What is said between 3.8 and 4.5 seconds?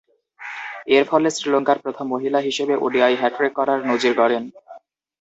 নজির গড়েন।